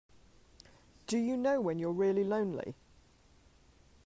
[1.05, 2.73] Do you know when you're really lonely?